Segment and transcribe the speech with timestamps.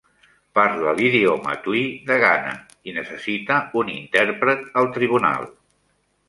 [0.59, 2.55] Parla l'idioma twi de Ghana
[2.89, 5.47] i necessita un intèrpret al tribunal.